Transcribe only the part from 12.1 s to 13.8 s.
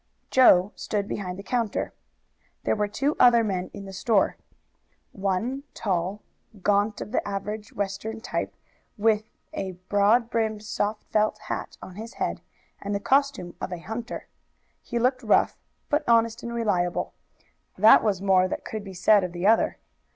head and the costume of a